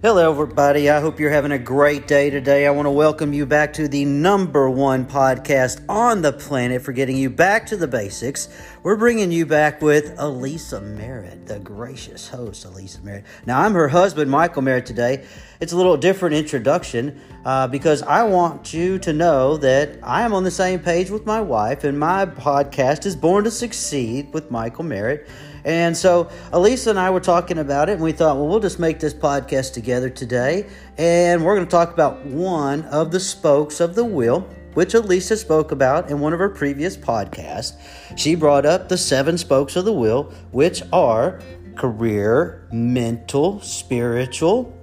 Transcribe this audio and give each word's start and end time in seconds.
Hello, 0.00 0.30
everybody. 0.30 0.88
I 0.88 1.00
hope 1.00 1.18
you're 1.18 1.32
having 1.32 1.50
a 1.50 1.58
great 1.58 2.06
day 2.06 2.30
today. 2.30 2.68
I 2.68 2.70
want 2.70 2.86
to 2.86 2.90
welcome 2.90 3.32
you 3.32 3.46
back 3.46 3.72
to 3.72 3.88
the 3.88 4.04
number 4.04 4.70
one 4.70 5.04
podcast 5.04 5.84
on 5.88 6.22
the 6.22 6.32
planet 6.32 6.82
for 6.82 6.92
getting 6.92 7.16
you 7.16 7.28
back 7.28 7.66
to 7.66 7.76
the 7.76 7.88
basics. 7.88 8.48
We're 8.84 8.94
bringing 8.94 9.32
you 9.32 9.44
back 9.44 9.82
with 9.82 10.14
Elisa 10.16 10.80
Merritt, 10.80 11.46
the 11.46 11.58
gracious 11.58 12.28
host, 12.28 12.64
Elisa 12.64 13.02
Merritt. 13.02 13.24
Now, 13.44 13.62
I'm 13.62 13.72
her 13.72 13.88
husband, 13.88 14.30
Michael 14.30 14.62
Merritt, 14.62 14.86
today. 14.86 15.26
It's 15.58 15.72
a 15.72 15.76
little 15.76 15.96
different 15.96 16.36
introduction 16.36 17.20
uh, 17.44 17.66
because 17.66 18.02
I 18.02 18.22
want 18.22 18.72
you 18.72 19.00
to 19.00 19.12
know 19.12 19.56
that 19.56 19.98
I 20.04 20.22
am 20.22 20.32
on 20.32 20.44
the 20.44 20.50
same 20.52 20.78
page 20.78 21.10
with 21.10 21.26
my 21.26 21.40
wife, 21.40 21.82
and 21.82 21.98
my 21.98 22.24
podcast 22.24 23.04
is 23.04 23.16
Born 23.16 23.42
to 23.42 23.50
Succeed 23.50 24.32
with 24.32 24.48
Michael 24.48 24.84
Merritt. 24.84 25.28
And 25.64 25.96
so 25.96 26.30
Elisa 26.52 26.90
and 26.90 26.98
I 26.98 27.10
were 27.10 27.20
talking 27.20 27.58
about 27.58 27.88
it, 27.88 27.94
and 27.94 28.02
we 28.02 28.12
thought, 28.12 28.36
well, 28.36 28.48
we'll 28.48 28.60
just 28.60 28.78
make 28.78 29.00
this 29.00 29.14
podcast 29.14 29.72
together 29.72 30.10
today. 30.10 30.66
And 30.96 31.44
we're 31.44 31.54
going 31.54 31.66
to 31.66 31.70
talk 31.70 31.92
about 31.92 32.24
one 32.26 32.82
of 32.86 33.10
the 33.10 33.20
spokes 33.20 33.80
of 33.80 33.94
the 33.94 34.04
wheel, 34.04 34.40
which 34.74 34.94
Elisa 34.94 35.36
spoke 35.36 35.72
about 35.72 36.10
in 36.10 36.20
one 36.20 36.32
of 36.32 36.38
her 36.38 36.48
previous 36.48 36.96
podcasts. 36.96 37.76
She 38.16 38.34
brought 38.34 38.64
up 38.64 38.88
the 38.88 38.98
seven 38.98 39.36
spokes 39.36 39.76
of 39.76 39.84
the 39.84 39.92
wheel, 39.92 40.32
which 40.52 40.82
are 40.92 41.40
career, 41.74 42.66
mental, 42.72 43.60
spiritual, 43.60 44.74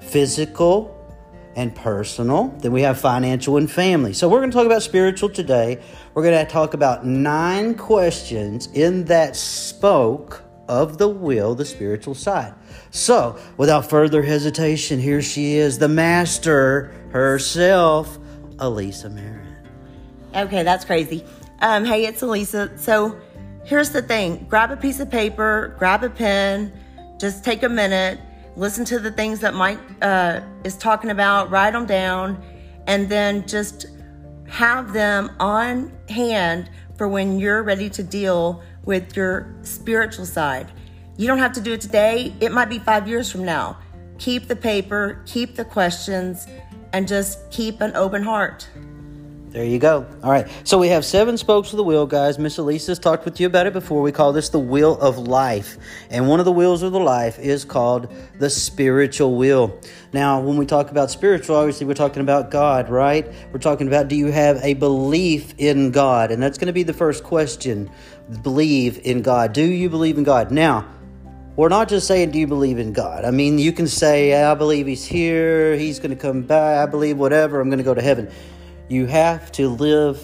physical, 0.00 0.90
and 1.56 1.74
personal. 1.74 2.48
Then 2.58 2.72
we 2.72 2.82
have 2.82 2.98
financial 2.98 3.56
and 3.56 3.70
family. 3.70 4.12
So 4.12 4.28
we're 4.28 4.40
going 4.40 4.50
to 4.50 4.56
talk 4.56 4.66
about 4.66 4.82
spiritual 4.82 5.28
today. 5.28 5.80
We're 6.14 6.22
going 6.22 6.46
to 6.46 6.50
talk 6.50 6.74
about 6.74 7.04
nine 7.04 7.74
questions 7.74 8.68
in 8.72 9.04
that 9.06 9.36
spoke 9.36 10.42
of 10.68 10.96
the 10.96 11.08
will, 11.08 11.54
the 11.54 11.64
spiritual 11.64 12.14
side. 12.14 12.54
So, 12.90 13.38
without 13.56 13.90
further 13.90 14.22
hesitation, 14.22 15.00
here 15.00 15.20
she 15.20 15.54
is, 15.54 15.78
the 15.78 15.88
master 15.88 16.94
herself, 17.10 18.18
Elisa 18.60 19.10
Merritt. 19.10 19.46
Okay, 20.34 20.62
that's 20.62 20.84
crazy. 20.84 21.24
Um, 21.60 21.84
hey, 21.84 22.06
it's 22.06 22.22
Elisa. 22.22 22.70
So, 22.78 23.20
here's 23.64 23.90
the 23.90 24.02
thing 24.02 24.46
grab 24.48 24.70
a 24.70 24.76
piece 24.76 25.00
of 25.00 25.10
paper, 25.10 25.74
grab 25.78 26.04
a 26.04 26.10
pen, 26.10 26.72
just 27.18 27.44
take 27.44 27.62
a 27.62 27.68
minute 27.68 28.20
listen 28.56 28.84
to 28.86 28.98
the 28.98 29.10
things 29.10 29.40
that 29.40 29.54
Mike 29.54 29.78
uh, 30.02 30.40
is 30.62 30.76
talking 30.76 31.10
about, 31.10 31.50
write 31.50 31.72
them 31.72 31.86
down, 31.86 32.42
and 32.86 33.08
then 33.08 33.46
just 33.46 33.86
have 34.54 34.92
them 34.92 35.32
on 35.40 35.90
hand 36.08 36.70
for 36.96 37.08
when 37.08 37.40
you're 37.40 37.64
ready 37.64 37.90
to 37.90 38.04
deal 38.04 38.62
with 38.84 39.16
your 39.16 39.52
spiritual 39.62 40.24
side. 40.24 40.70
You 41.16 41.26
don't 41.26 41.38
have 41.38 41.54
to 41.54 41.60
do 41.60 41.72
it 41.72 41.80
today, 41.80 42.32
it 42.38 42.52
might 42.52 42.68
be 42.68 42.78
five 42.78 43.08
years 43.08 43.32
from 43.32 43.44
now. 43.44 43.76
Keep 44.18 44.46
the 44.46 44.54
paper, 44.54 45.20
keep 45.26 45.56
the 45.56 45.64
questions, 45.64 46.46
and 46.92 47.08
just 47.08 47.50
keep 47.50 47.80
an 47.80 47.96
open 47.96 48.22
heart. 48.22 48.68
There 49.54 49.64
you 49.64 49.78
go. 49.78 50.04
All 50.24 50.32
right. 50.32 50.48
So 50.64 50.78
we 50.78 50.88
have 50.88 51.04
seven 51.04 51.38
spokes 51.38 51.72
of 51.72 51.76
the 51.76 51.84
wheel, 51.84 52.06
guys. 52.06 52.40
Miss 52.40 52.58
Elisa's 52.58 52.98
talked 52.98 53.24
with 53.24 53.38
you 53.38 53.46
about 53.46 53.68
it 53.68 53.72
before. 53.72 54.02
We 54.02 54.10
call 54.10 54.32
this 54.32 54.48
the 54.48 54.58
wheel 54.58 54.98
of 54.98 55.16
life. 55.16 55.78
And 56.10 56.28
one 56.28 56.40
of 56.40 56.44
the 56.44 56.50
wheels 56.50 56.82
of 56.82 56.90
the 56.90 56.98
life 56.98 57.38
is 57.38 57.64
called 57.64 58.12
the 58.40 58.50
spiritual 58.50 59.36
wheel. 59.36 59.78
Now, 60.12 60.40
when 60.40 60.56
we 60.56 60.66
talk 60.66 60.90
about 60.90 61.12
spiritual, 61.12 61.54
obviously 61.54 61.86
we're 61.86 61.94
talking 61.94 62.20
about 62.20 62.50
God, 62.50 62.88
right? 62.88 63.32
We're 63.52 63.60
talking 63.60 63.86
about 63.86 64.08
do 64.08 64.16
you 64.16 64.32
have 64.32 64.56
a 64.64 64.74
belief 64.74 65.54
in 65.56 65.92
God? 65.92 66.32
And 66.32 66.42
that's 66.42 66.58
going 66.58 66.66
to 66.66 66.72
be 66.72 66.82
the 66.82 66.92
first 66.92 67.22
question. 67.22 67.88
Believe 68.42 69.06
in 69.06 69.22
God. 69.22 69.52
Do 69.52 69.62
you 69.62 69.88
believe 69.88 70.18
in 70.18 70.24
God? 70.24 70.50
Now, 70.50 70.84
we're 71.54 71.68
not 71.68 71.88
just 71.88 72.08
saying, 72.08 72.32
Do 72.32 72.40
you 72.40 72.48
believe 72.48 72.80
in 72.80 72.92
God? 72.92 73.24
I 73.24 73.30
mean, 73.30 73.60
you 73.60 73.70
can 73.70 73.86
say, 73.86 74.34
I 74.34 74.56
believe 74.56 74.88
He's 74.88 75.04
here, 75.04 75.76
He's 75.76 76.00
going 76.00 76.10
to 76.10 76.16
come 76.16 76.42
back, 76.42 76.88
I 76.88 76.90
believe 76.90 77.18
whatever, 77.18 77.60
I'm 77.60 77.68
going 77.68 77.78
to 77.78 77.84
go 77.84 77.94
to 77.94 78.02
heaven 78.02 78.28
you 78.88 79.06
have 79.06 79.50
to 79.52 79.68
live 79.68 80.22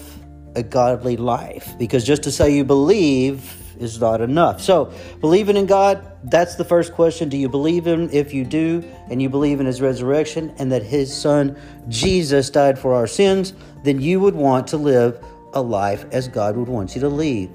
a 0.55 0.63
godly 0.63 1.17
life 1.17 1.73
because 1.77 2.03
just 2.03 2.23
to 2.23 2.31
say 2.31 2.53
you 2.55 2.63
believe 2.63 3.57
is 3.79 3.99
not 3.99 4.21
enough. 4.21 4.61
So, 4.61 4.93
believing 5.19 5.57
in 5.57 5.65
God, 5.65 6.05
that's 6.25 6.55
the 6.55 6.63
first 6.63 6.93
question. 6.93 7.29
Do 7.29 7.37
you 7.37 7.49
believe 7.49 7.85
Him? 7.85 8.09
If 8.11 8.33
you 8.33 8.45
do, 8.45 8.83
and 9.09 9.21
you 9.21 9.29
believe 9.29 9.59
in 9.59 9.65
His 9.65 9.81
resurrection 9.81 10.53
and 10.57 10.71
that 10.71 10.83
His 10.83 11.15
Son 11.15 11.57
Jesus 11.89 12.49
died 12.49 12.77
for 12.77 12.93
our 12.93 13.07
sins, 13.07 13.53
then 13.83 13.99
you 13.99 14.19
would 14.19 14.35
want 14.35 14.67
to 14.67 14.77
live 14.77 15.23
a 15.53 15.61
life 15.61 16.05
as 16.11 16.27
God 16.27 16.55
would 16.55 16.69
want 16.69 16.95
you 16.95 17.01
to 17.01 17.09
live. 17.09 17.49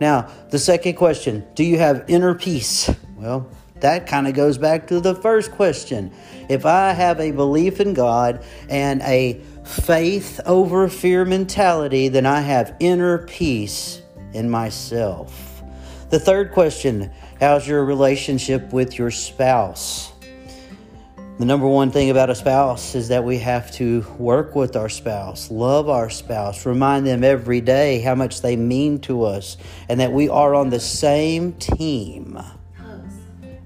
Now, 0.00 0.28
the 0.50 0.58
second 0.58 0.94
question 0.94 1.44
Do 1.54 1.64
you 1.64 1.78
have 1.78 2.04
inner 2.08 2.34
peace? 2.34 2.90
Well, 3.16 3.48
that 3.82 4.06
kind 4.06 4.28
of 4.28 4.34
goes 4.34 4.58
back 4.58 4.86
to 4.88 5.00
the 5.00 5.14
first 5.14 5.50
question. 5.50 6.12
If 6.48 6.64
I 6.64 6.92
have 6.92 7.18
a 7.18 7.32
belief 7.32 7.80
in 7.80 7.94
God 7.94 8.44
and 8.68 9.02
a 9.02 9.40
faith 9.64 10.40
over 10.46 10.88
fear 10.88 11.24
mentality, 11.24 12.08
then 12.08 12.26
I 12.26 12.40
have 12.40 12.74
inner 12.80 13.18
peace 13.26 14.02
in 14.32 14.50
myself. 14.50 15.62
The 16.10 16.20
third 16.20 16.52
question 16.52 17.10
How's 17.40 17.66
your 17.66 17.84
relationship 17.84 18.72
with 18.72 18.98
your 18.98 19.10
spouse? 19.10 20.12
The 21.38 21.46
number 21.46 21.66
one 21.66 21.90
thing 21.90 22.10
about 22.10 22.30
a 22.30 22.34
spouse 22.34 22.94
is 22.94 23.08
that 23.08 23.24
we 23.24 23.38
have 23.38 23.72
to 23.72 24.06
work 24.18 24.54
with 24.54 24.76
our 24.76 24.88
spouse, 24.88 25.50
love 25.50 25.88
our 25.88 26.10
spouse, 26.10 26.66
remind 26.66 27.06
them 27.06 27.24
every 27.24 27.60
day 27.60 28.00
how 28.00 28.14
much 28.14 28.42
they 28.42 28.54
mean 28.54 29.00
to 29.00 29.24
us, 29.24 29.56
and 29.88 29.98
that 29.98 30.12
we 30.12 30.28
are 30.28 30.54
on 30.54 30.70
the 30.70 30.78
same 30.78 31.54
team 31.54 32.38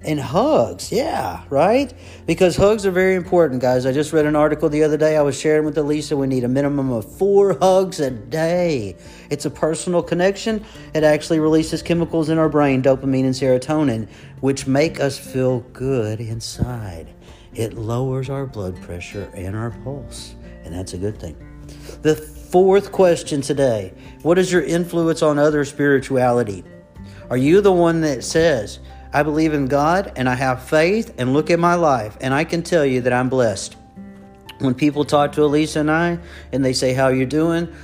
and 0.06 0.20
hugs. 0.20 0.92
Yeah, 0.92 1.42
right? 1.50 1.92
Because 2.26 2.56
hugs 2.56 2.86
are 2.86 2.90
very 2.90 3.16
important, 3.16 3.60
guys. 3.60 3.84
I 3.84 3.92
just 3.92 4.12
read 4.12 4.24
an 4.24 4.36
article 4.36 4.68
the 4.68 4.82
other 4.84 4.96
day 4.96 5.16
I 5.16 5.22
was 5.22 5.38
sharing 5.38 5.64
with 5.64 5.76
Elisa. 5.76 6.16
We 6.16 6.26
need 6.26 6.44
a 6.44 6.48
minimum 6.48 6.90
of 6.92 7.04
four 7.16 7.58
hugs 7.58 8.00
a 8.00 8.10
day. 8.10 8.96
It's 9.28 9.44
a 9.44 9.50
personal 9.50 10.02
connection. 10.02 10.64
It 10.94 11.02
actually 11.02 11.40
releases 11.40 11.82
chemicals 11.82 12.28
in 12.28 12.38
our 12.38 12.48
brain, 12.48 12.82
dopamine 12.82 13.24
and 13.24 13.34
serotonin, 13.34 14.08
which 14.40 14.66
make 14.66 15.00
us 15.00 15.18
feel 15.18 15.60
good 15.72 16.20
inside. 16.20 17.12
It 17.54 17.74
lowers 17.74 18.30
our 18.30 18.46
blood 18.46 18.80
pressure 18.82 19.30
and 19.34 19.56
our 19.56 19.70
pulse, 19.82 20.34
and 20.64 20.72
that's 20.72 20.92
a 20.92 20.98
good 20.98 21.18
thing. 21.18 21.36
The 22.02 22.14
fourth 22.14 22.92
question 22.92 23.40
today 23.40 23.92
What 24.22 24.38
is 24.38 24.52
your 24.52 24.62
influence 24.62 25.22
on 25.22 25.38
other 25.38 25.64
spirituality? 25.64 26.64
Are 27.28 27.36
you 27.36 27.60
the 27.60 27.72
one 27.72 28.02
that 28.02 28.22
says, 28.22 28.78
I 29.16 29.22
believe 29.22 29.54
in 29.54 29.64
God 29.64 30.12
and 30.14 30.28
I 30.28 30.34
have 30.34 30.62
faith 30.62 31.14
and 31.16 31.32
look 31.32 31.50
at 31.50 31.58
my 31.58 31.74
life 31.74 32.18
and 32.20 32.34
I 32.34 32.44
can 32.44 32.62
tell 32.62 32.84
you 32.84 33.00
that 33.00 33.14
I'm 33.14 33.30
blessed. 33.30 33.74
When 34.58 34.74
people 34.74 35.06
talk 35.06 35.32
to 35.32 35.42
Elisa 35.42 35.80
and 35.80 35.90
I 35.90 36.18
and 36.52 36.62
they 36.62 36.74
say, 36.74 36.92
How 36.92 37.08
you 37.08 37.24
doing? 37.24 37.74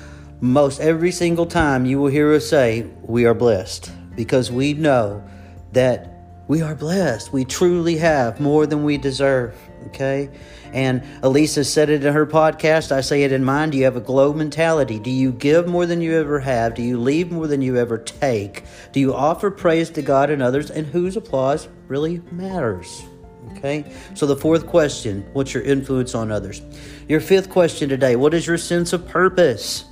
Most 0.43 0.83
every 0.83 1.11
single 1.11 1.47
time 1.47 1.87
you 1.87 1.99
will 1.99 2.11
hear 2.11 2.35
us 2.35 2.47
say, 2.47 2.87
We 3.01 3.25
are 3.25 3.33
blessed 3.33 3.91
because 4.15 4.53
we 4.53 4.75
know 4.75 5.27
that 5.73 6.13
we 6.49 6.61
are 6.61 6.75
blessed. 6.75 7.33
We 7.33 7.47
truly 7.47 7.97
have 7.97 8.39
more 8.39 8.67
than 8.67 8.85
we 8.85 8.99
deserve. 8.99 9.57
Okay? 9.89 10.31
And 10.73 11.03
Elisa 11.23 11.65
said 11.65 11.91
it 11.91 12.05
in 12.05 12.13
her 12.13 12.27
podcast. 12.27 12.93
I 12.93 13.01
say 13.01 13.23
it 13.25 13.33
in 13.33 13.45
mine. 13.45 13.71
Do 13.71 13.79
you 13.79 13.85
have 13.85 13.97
a 13.97 14.01
glow 14.01 14.33
mentality? 14.33 14.99
Do 14.99 15.11
you 15.11 15.33
give 15.33 15.67
more 15.67 15.87
than 15.87 16.01
you 16.01 16.19
ever 16.19 16.41
have? 16.41 16.75
Do 16.75 16.83
you 16.83 16.99
leave 16.99 17.31
more 17.31 17.47
than 17.47 17.63
you 17.63 17.77
ever 17.77 17.99
take? 17.99 18.65
Do 18.93 19.01
you 19.01 19.15
offer 19.15 19.51
praise 19.51 19.91
to 19.91 20.03
God 20.03 20.31
and 20.31 20.43
others? 20.43 20.71
And 20.71 20.87
whose 20.87 21.17
applause 21.17 21.69
really 21.89 22.21
matters? 22.31 23.05
Okay? 23.53 23.93
So 24.15 24.27
the 24.27 24.37
fourth 24.37 24.67
question 24.67 25.29
what's 25.33 25.53
your 25.53 25.63
influence 25.63 26.15
on 26.15 26.31
others? 26.31 26.63
Your 27.09 27.21
fifth 27.21 27.51
question 27.51 27.89
today 27.89 28.17
what 28.17 28.35
is 28.35 28.47
your 28.47 28.59
sense 28.59 28.93
of 28.93 29.07
purpose? 29.07 29.85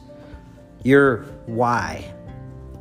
Your 0.83 1.25
why? 1.47 2.13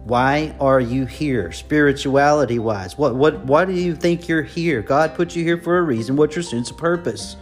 Why 0.09 0.55
are 0.59 0.79
you 0.79 1.05
here, 1.05 1.51
spirituality 1.51 2.57
wise? 2.57 2.97
What, 2.97 3.13
what, 3.13 3.45
why 3.45 3.65
do 3.65 3.73
you 3.73 3.95
think 3.95 4.27
you're 4.27 4.41
here? 4.41 4.81
God 4.81 5.13
put 5.13 5.35
you 5.35 5.43
here 5.43 5.61
for 5.61 5.77
a 5.77 5.83
reason. 5.83 6.15
What's 6.15 6.35
your 6.35 6.41
sense 6.41 6.71
of 6.71 6.77
purpose? 6.77 7.35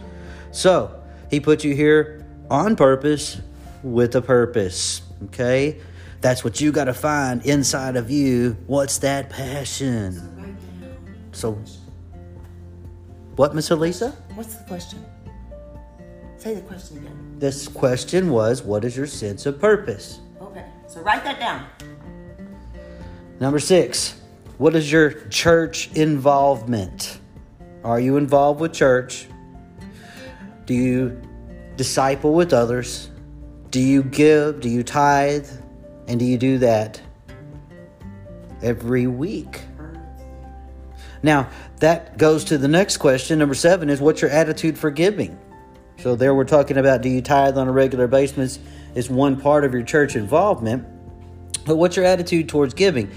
So, 0.50 1.02
He 1.30 1.40
put 1.40 1.64
you 1.64 1.74
here 1.74 2.26
on 2.50 2.76
purpose 2.76 3.40
with 3.82 4.14
a 4.16 4.20
purpose. 4.20 5.00
Okay? 5.24 5.80
That's 6.20 6.44
what 6.44 6.60
you 6.60 6.70
got 6.70 6.84
to 6.84 6.92
find 6.92 7.42
inside 7.46 7.96
of 7.96 8.10
you. 8.10 8.58
What's 8.66 8.98
that 8.98 9.30
passion? 9.30 10.58
So, 11.32 11.58
what, 13.36 13.54
Miss 13.54 13.70
Elisa? 13.70 14.10
What's 14.34 14.56
the 14.56 14.64
question? 14.64 15.02
Say 16.36 16.54
the 16.54 16.60
question 16.60 16.98
again. 16.98 17.36
This 17.38 17.66
question 17.66 18.28
was 18.28 18.62
What 18.62 18.84
is 18.84 18.94
your 18.94 19.06
sense 19.06 19.46
of 19.46 19.58
purpose? 19.58 20.20
Okay, 20.42 20.66
so 20.86 21.00
write 21.00 21.24
that 21.24 21.40
down. 21.40 21.66
Number 23.40 23.60
six, 23.60 24.20
what 24.56 24.74
is 24.74 24.90
your 24.90 25.12
church 25.28 25.90
involvement? 25.94 27.20
Are 27.84 28.00
you 28.00 28.16
involved 28.16 28.60
with 28.60 28.72
church? 28.72 29.28
Do 30.66 30.74
you 30.74 31.22
disciple 31.76 32.34
with 32.34 32.52
others? 32.52 33.10
Do 33.70 33.80
you 33.80 34.02
give? 34.02 34.60
Do 34.60 34.68
you 34.68 34.82
tithe? 34.82 35.48
And 36.08 36.18
do 36.18 36.26
you 36.26 36.36
do 36.36 36.58
that 36.58 37.00
every 38.60 39.06
week? 39.06 39.62
Now, 41.22 41.48
that 41.76 42.18
goes 42.18 42.44
to 42.46 42.58
the 42.58 42.68
next 42.68 42.96
question. 42.96 43.38
Number 43.38 43.54
seven 43.54 43.88
is 43.88 44.00
what's 44.00 44.20
your 44.20 44.30
attitude 44.30 44.76
for 44.76 44.90
giving? 44.90 45.38
So, 45.98 46.16
there 46.16 46.34
we're 46.34 46.44
talking 46.44 46.76
about 46.76 47.02
do 47.02 47.08
you 47.08 47.22
tithe 47.22 47.56
on 47.56 47.68
a 47.68 47.72
regular 47.72 48.08
basis 48.08 48.58
is 48.94 49.08
one 49.08 49.40
part 49.40 49.64
of 49.64 49.72
your 49.72 49.82
church 49.82 50.16
involvement. 50.16 50.86
But 51.64 51.76
what's 51.76 51.96
your 51.96 52.06
attitude 52.06 52.48
towards 52.48 52.72
giving? 52.72 53.10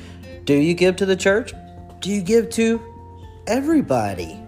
Do 0.45 0.55
you 0.55 0.73
give 0.73 0.95
to 0.97 1.05
the 1.05 1.15
church? 1.15 1.53
Do 1.99 2.09
you 2.09 2.21
give 2.21 2.49
to 2.51 2.81
everybody? 3.45 4.39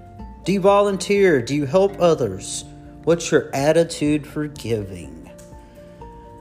Do 0.44 0.52
you 0.52 0.60
volunteer? 0.60 1.40
Do 1.42 1.56
you 1.56 1.68
help 1.68 1.96
others? 2.00 2.66
What's 3.04 3.32
your 3.32 3.54
attitude 3.54 4.26
for 4.26 4.48
giving? 4.48 5.32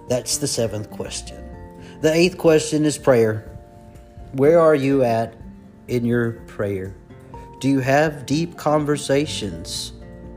That's 0.08 0.38
the 0.38 0.46
seventh 0.46 0.90
question. 0.90 1.44
The 2.00 2.12
eighth 2.12 2.38
question 2.38 2.86
is 2.86 2.96
prayer. 2.96 3.58
Where 4.32 4.58
are 4.58 4.74
you 4.74 5.04
at 5.04 5.34
in 5.86 6.06
your 6.06 6.32
prayer? 6.32 6.96
Do 7.60 7.68
you 7.68 7.80
have 7.80 8.24
deep 8.24 8.56
conversations 8.56 9.92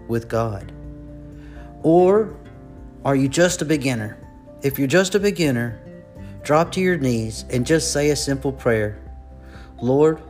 with 0.10 0.28
God? 0.28 0.74
Or 1.84 2.36
are 3.06 3.16
you 3.16 3.30
just 3.30 3.62
a 3.62 3.66
beginner? 3.66 4.18
If 4.62 4.78
you're 4.78 4.90
just 4.90 5.16
a 5.16 5.20
beginner, 5.20 5.80
drop 6.44 6.74
to 6.74 6.82
your 6.82 6.98
knees 6.98 7.46
and 7.50 7.66
just 7.66 7.94
say 7.94 8.10
a 8.10 8.16
simple 8.16 8.52
prayer 8.52 9.00
Lord, 9.82 10.22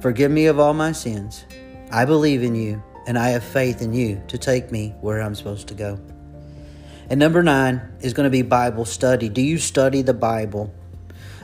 forgive 0.00 0.30
me 0.30 0.46
of 0.46 0.58
all 0.58 0.74
my 0.74 0.92
sins. 0.92 1.44
I 1.90 2.04
believe 2.04 2.42
in 2.42 2.54
you 2.54 2.82
and 3.06 3.18
I 3.18 3.30
have 3.30 3.44
faith 3.44 3.82
in 3.82 3.92
you 3.92 4.22
to 4.28 4.38
take 4.38 4.72
me 4.72 4.94
where 5.00 5.20
I'm 5.20 5.34
supposed 5.34 5.68
to 5.68 5.74
go. 5.74 5.98
And 7.10 7.20
number 7.20 7.42
nine 7.42 7.82
is 8.00 8.14
going 8.14 8.24
to 8.24 8.30
be 8.30 8.42
Bible 8.42 8.84
study. 8.84 9.28
Do 9.28 9.42
you 9.42 9.58
study 9.58 10.02
the 10.02 10.14
Bible? 10.14 10.72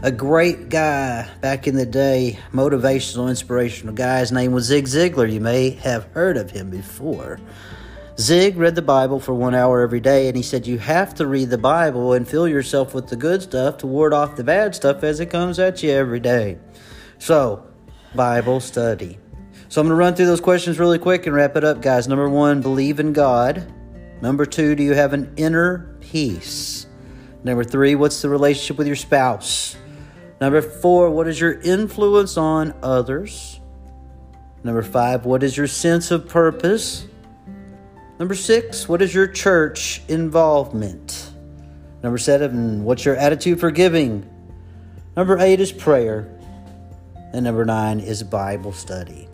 A 0.02 0.10
great 0.10 0.70
guy 0.70 1.28
back 1.42 1.66
in 1.66 1.74
the 1.74 1.84
day, 1.84 2.38
motivational, 2.52 3.28
inspirational 3.28 3.94
guy, 3.94 4.20
his 4.20 4.32
name 4.32 4.52
was 4.52 4.64
Zig 4.64 4.86
Ziglar. 4.86 5.30
You 5.30 5.40
may 5.40 5.70
have 5.70 6.04
heard 6.12 6.38
of 6.38 6.50
him 6.50 6.70
before. 6.70 7.38
Zig 8.18 8.56
read 8.56 8.74
the 8.74 8.82
Bible 8.82 9.20
for 9.20 9.34
one 9.34 9.54
hour 9.54 9.82
every 9.82 10.00
day, 10.00 10.28
and 10.28 10.36
he 10.36 10.42
said, 10.42 10.66
You 10.66 10.78
have 10.78 11.14
to 11.16 11.26
read 11.26 11.50
the 11.50 11.58
Bible 11.58 12.14
and 12.14 12.26
fill 12.26 12.48
yourself 12.48 12.94
with 12.94 13.08
the 13.08 13.16
good 13.16 13.42
stuff 13.42 13.76
to 13.78 13.86
ward 13.86 14.14
off 14.14 14.36
the 14.36 14.44
bad 14.44 14.74
stuff 14.74 15.04
as 15.04 15.20
it 15.20 15.26
comes 15.26 15.58
at 15.58 15.82
you 15.82 15.90
every 15.90 16.20
day. 16.20 16.58
So, 17.20 17.66
Bible 18.14 18.60
study. 18.60 19.18
So 19.68 19.82
I'm 19.82 19.86
going 19.86 19.94
to 19.94 20.00
run 20.00 20.14
through 20.14 20.24
those 20.24 20.40
questions 20.40 20.78
really 20.78 20.98
quick 20.98 21.26
and 21.26 21.36
wrap 21.36 21.54
it 21.54 21.64
up, 21.64 21.82
guys. 21.82 22.08
Number 22.08 22.30
one, 22.30 22.62
believe 22.62 22.98
in 22.98 23.12
God. 23.12 23.70
Number 24.22 24.46
two, 24.46 24.74
do 24.74 24.82
you 24.82 24.94
have 24.94 25.12
an 25.12 25.34
inner 25.36 25.98
peace? 26.00 26.86
Number 27.44 27.62
three, 27.62 27.94
what's 27.94 28.22
the 28.22 28.30
relationship 28.30 28.78
with 28.78 28.86
your 28.86 28.96
spouse? 28.96 29.76
Number 30.40 30.62
four, 30.62 31.10
what 31.10 31.28
is 31.28 31.38
your 31.38 31.60
influence 31.60 32.38
on 32.38 32.72
others? 32.82 33.60
Number 34.64 34.82
five, 34.82 35.26
what 35.26 35.42
is 35.42 35.58
your 35.58 35.66
sense 35.66 36.10
of 36.10 36.26
purpose? 36.26 37.06
Number 38.18 38.34
six, 38.34 38.88
what 38.88 39.02
is 39.02 39.14
your 39.14 39.26
church 39.26 40.00
involvement? 40.08 41.32
Number 42.02 42.16
seven, 42.16 42.82
what's 42.82 43.04
your 43.04 43.16
attitude 43.16 43.60
for 43.60 43.70
giving? 43.70 44.26
Number 45.18 45.38
eight 45.38 45.60
is 45.60 45.70
prayer. 45.70 46.39
And 47.32 47.44
number 47.44 47.64
nine 47.64 48.00
is 48.00 48.22
Bible 48.22 48.72
study. 48.72 49.28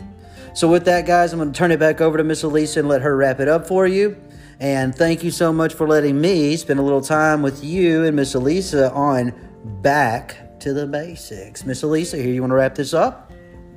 So, 0.55 0.69
with 0.69 0.85
that, 0.87 1.07
guys, 1.07 1.33
I'm 1.33 1.39
going 1.39 1.53
to 1.53 1.59
turn 1.59 1.71
it 1.71 1.79
back 1.79 2.01
over 2.01 2.17
to 2.17 2.25
Miss 2.25 2.43
Elisa 2.43 2.81
and 2.81 2.89
let 2.89 3.03
her 3.03 3.17
wrap 3.17 3.41
it 3.41 3.49
up 3.49 3.67
for 3.67 3.87
you. 3.87 4.17
And 4.59 4.95
thank 4.95 5.23
you 5.23 5.31
so 5.31 5.53
much 5.53 5.75
for 5.75 5.87
letting 5.87 6.19
me 6.19 6.57
spend 6.57 6.79
a 6.79 6.83
little 6.83 7.03
time 7.03 7.43
with 7.43 7.63
you 7.63 8.05
and 8.05 8.17
Miss 8.17 8.35
Elisa 8.35 8.91
on 8.93 9.35
Back 9.83 10.59
to 10.61 10.73
the 10.73 10.87
Basics. 10.87 11.67
Miss 11.67 11.83
Elisa, 11.83 12.17
here, 12.17 12.33
you 12.33 12.41
want 12.41 12.53
to 12.53 12.55
wrap 12.55 12.75
this 12.75 12.95
up? 12.95 13.33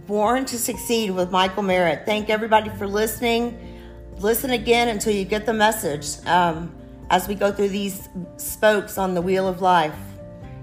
Born 0.08 0.46
to 0.46 0.58
Succeed 0.58 1.12
with 1.12 1.32
Michael 1.32 1.64
Merritt. 1.64 2.06
Thank 2.06 2.30
everybody 2.30 2.70
for 2.70 2.88
listening. 2.88 3.60
Listen 4.18 4.52
again 4.52 4.88
until 4.88 5.14
you 5.14 5.26
get 5.26 5.46
the 5.46 5.54
message 5.54 6.26
um, 6.26 6.74
as 7.10 7.28
we 7.28 7.36
go 7.36 7.52
through 7.52 7.70
these 7.70 8.08
spokes 8.38 8.98
on 8.98 9.14
the 9.14 9.22
wheel 9.22 9.48
of 9.48 9.62
life. 9.62 9.96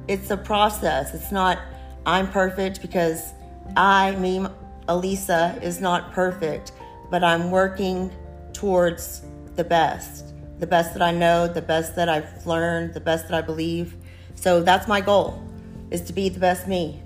It's 0.08 0.30
a 0.30 0.36
process. 0.36 1.14
It's 1.14 1.30
not, 1.30 1.58
I'm 2.06 2.30
perfect 2.30 2.80
because 2.80 3.34
I, 3.76 4.12
me, 4.16 4.46
Elisa 4.88 5.58
is 5.62 5.80
not 5.80 6.12
perfect, 6.12 6.72
but 7.10 7.24
I'm 7.24 7.50
working 7.50 8.10
towards 8.52 9.22
the 9.56 9.64
best. 9.64 10.34
The 10.58 10.66
best 10.66 10.92
that 10.94 11.02
I 11.02 11.10
know, 11.10 11.46
the 11.46 11.62
best 11.62 11.96
that 11.96 12.08
I've 12.08 12.46
learned, 12.46 12.94
the 12.94 13.00
best 13.00 13.28
that 13.28 13.34
I 13.34 13.40
believe. 13.42 13.96
So 14.34 14.62
that's 14.62 14.88
my 14.88 15.00
goal 15.00 15.42
is 15.90 16.00
to 16.02 16.12
be 16.12 16.28
the 16.28 16.40
best 16.40 16.66
me. 16.66 17.02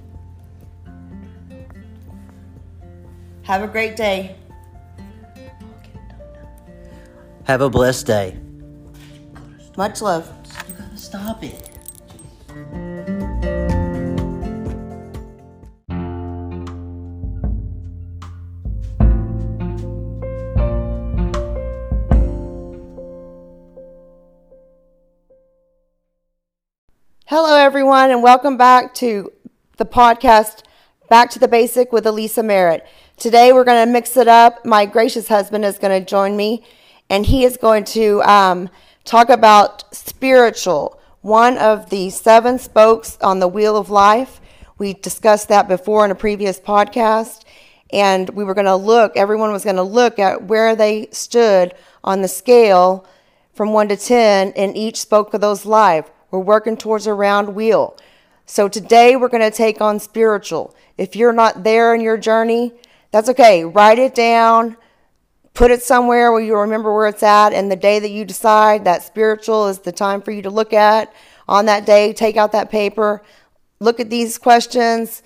Have 3.43 3.63
a 3.63 3.69
great 3.69 3.97
day. 3.97 4.37
Have 7.45 7.63
a 7.63 7.71
blessed 7.71 8.07
day. 8.07 8.39
Much 9.77 10.03
love. 10.03 10.31
You 10.69 10.75
gotta 10.75 10.97
stop 10.97 11.43
it. 11.43 11.70
Hello, 27.33 27.55
everyone, 27.55 28.11
and 28.11 28.25
welcome 28.25 28.57
back 28.57 28.93
to 28.95 29.33
the 29.77 29.85
podcast 29.85 30.65
Back 31.09 31.31
to 31.31 31.39
the 31.39 31.47
Basic 31.47 31.93
with 31.93 32.05
Elisa 32.05 32.43
Merritt. 32.43 32.85
Today, 33.17 33.53
we're 33.53 33.63
going 33.63 33.87
to 33.87 33.93
mix 33.93 34.17
it 34.17 34.27
up. 34.27 34.67
My 34.67 34.85
gracious 34.85 35.29
husband 35.29 35.65
is 35.65 35.79
going 35.79 35.97
to 35.97 36.05
join 36.05 36.37
me, 36.37 36.67
and 37.09 37.25
he 37.25 37.45
is 37.45 37.57
going 37.57 37.85
to 37.85 38.21
um, 38.23 38.69
talk 39.05 39.29
about 39.29 39.95
spiritual, 39.95 41.01
one 41.21 41.57
of 41.57 41.89
the 41.91 42.11
seven 42.11 42.59
spokes 42.59 43.17
on 43.21 43.39
the 43.39 43.47
wheel 43.47 43.77
of 43.77 43.91
life. 43.91 44.41
We 44.79 44.95
discussed 44.95 45.47
that 45.51 45.69
before 45.69 46.05
in 46.05 46.11
a 46.11 46.17
previous 46.17 46.59
podcast, 46.59 47.45
and 47.93 48.29
we 48.31 48.43
were 48.43 48.55
going 48.55 48.65
to 48.65 48.75
look, 48.75 49.17
everyone 49.17 49.53
was 49.53 49.63
going 49.63 49.77
to 49.77 49.85
look 49.85 50.19
at 50.19 50.43
where 50.43 50.75
they 50.75 51.07
stood 51.13 51.75
on 52.03 52.23
the 52.23 52.29
scale 52.29 53.07
from 53.55 53.73
1 53.73 53.87
to 53.91 53.97
10 53.97 54.51
in 54.55 54.77
each 54.77 54.97
spoke 54.97 55.33
of 55.33 55.41
those 55.41 55.65
life 55.65 56.11
we're 56.31 56.41
working 56.41 56.77
towards 56.77 57.07
a 57.07 57.15
round 57.15 57.55
wheel. 57.55 57.97
So 58.47 58.69
today 58.69 59.17
we're 59.17 59.29
going 59.29 59.49
to 59.49 59.57
take 59.57 59.81
on 59.81 60.01
spiritual. 60.01 60.75
If 60.99 61.15
you're 61.15 61.33
not 61.33 61.63
there 61.63 61.95
in 61.95 62.01
your 62.01 62.19
journey, 62.19 62.73
that's 63.11 63.29
okay. 63.29 63.65
Write 63.65 63.99
it 63.99 64.15
down, 64.15 64.77
put 65.55 65.71
it 65.71 65.83
somewhere 65.83 66.33
where 66.33 66.41
you 66.41 66.57
remember 66.57 66.95
where 66.95 67.09
it's 67.09 67.23
at, 67.23 67.53
and 67.53 67.71
the 67.71 67.77
day 67.77 67.99
that 67.99 68.11
you 68.11 68.25
decide 68.25 68.85
that 68.85 69.03
spiritual 69.03 69.69
is 69.69 69.81
the 69.81 69.93
time 69.93 70.23
for 70.23 70.31
you 70.31 70.43
to 70.43 70.51
look 70.51 70.73
at, 70.73 71.13
on 71.49 71.67
that 71.67 71.87
day, 71.87 72.13
take 72.13 72.37
out 72.37 72.53
that 72.53 72.71
paper, 72.71 73.23
look 73.81 73.99
at 73.99 74.11
these 74.11 74.39
questions, 74.39 75.23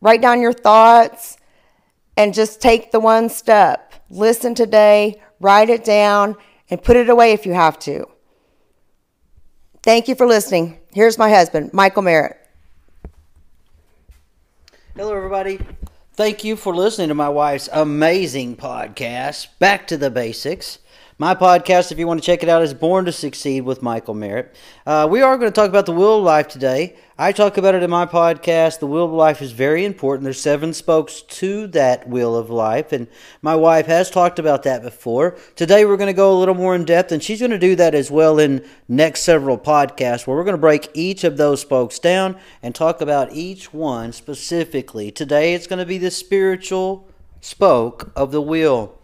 write 0.00 0.20
down 0.20 0.40
your 0.40 0.52
thoughts, 0.52 1.36
and 2.16 2.34
just 2.34 2.60
take 2.60 2.90
the 2.90 3.00
one 3.00 3.28
step. 3.28 3.94
Listen 4.10 4.54
today, 4.54 5.20
write 5.40 5.70
it 5.70 5.84
down, 5.84 6.36
and 6.70 6.82
put 6.82 6.96
it 6.96 7.08
away 7.08 7.32
if 7.32 7.46
you 7.46 7.52
have 7.52 7.78
to. 7.78 8.06
Thank 9.88 10.06
you 10.06 10.14
for 10.14 10.26
listening. 10.26 10.78
Here's 10.92 11.16
my 11.16 11.30
husband, 11.30 11.72
Michael 11.72 12.02
Merritt. 12.02 12.36
Hello, 14.94 15.16
everybody. 15.16 15.60
Thank 16.12 16.44
you 16.44 16.56
for 16.56 16.76
listening 16.76 17.08
to 17.08 17.14
my 17.14 17.30
wife's 17.30 17.70
amazing 17.72 18.58
podcast, 18.58 19.46
Back 19.58 19.86
to 19.86 19.96
the 19.96 20.10
Basics. 20.10 20.78
My 21.20 21.34
podcast, 21.34 21.90
if 21.90 21.98
you 21.98 22.06
want 22.06 22.20
to 22.20 22.24
check 22.24 22.44
it 22.44 22.48
out, 22.48 22.62
is 22.62 22.72
Born 22.72 23.04
to 23.06 23.10
Succeed 23.10 23.62
with 23.62 23.82
Michael 23.82 24.14
Merritt. 24.14 24.54
Uh, 24.86 25.08
we 25.10 25.20
are 25.20 25.36
going 25.36 25.50
to 25.50 25.54
talk 25.54 25.68
about 25.68 25.84
the 25.84 25.92
will 25.92 26.18
of 26.18 26.22
life 26.22 26.46
today. 26.46 26.94
I 27.18 27.32
talk 27.32 27.56
about 27.56 27.74
it 27.74 27.82
in 27.82 27.90
my 27.90 28.06
podcast. 28.06 28.78
The 28.78 28.86
wheel 28.86 29.06
of 29.06 29.10
life 29.10 29.42
is 29.42 29.50
very 29.50 29.84
important. 29.84 30.22
There's 30.22 30.40
seven 30.40 30.72
spokes 30.72 31.22
to 31.22 31.66
that 31.68 32.08
wheel 32.08 32.36
of 32.36 32.50
life, 32.50 32.92
and 32.92 33.08
my 33.42 33.56
wife 33.56 33.86
has 33.86 34.12
talked 34.12 34.38
about 34.38 34.62
that 34.62 34.80
before. 34.80 35.36
Today 35.56 35.84
we're 35.84 35.96
going 35.96 36.06
to 36.06 36.12
go 36.12 36.32
a 36.32 36.38
little 36.38 36.54
more 36.54 36.76
in 36.76 36.84
depth, 36.84 37.10
and 37.10 37.20
she's 37.20 37.40
going 37.40 37.50
to 37.50 37.58
do 37.58 37.74
that 37.74 37.96
as 37.96 38.12
well 38.12 38.38
in 38.38 38.64
next 38.86 39.22
several 39.22 39.58
podcasts, 39.58 40.24
where 40.24 40.36
we're 40.36 40.44
going 40.44 40.54
to 40.54 40.60
break 40.60 40.88
each 40.94 41.24
of 41.24 41.36
those 41.36 41.60
spokes 41.60 41.98
down 41.98 42.38
and 42.62 42.76
talk 42.76 43.00
about 43.00 43.32
each 43.32 43.74
one 43.74 44.12
specifically. 44.12 45.10
Today 45.10 45.54
it's 45.54 45.66
going 45.66 45.80
to 45.80 45.84
be 45.84 45.98
the 45.98 46.12
spiritual 46.12 47.08
spoke 47.40 48.12
of 48.14 48.30
the 48.30 48.40
wheel. 48.40 48.97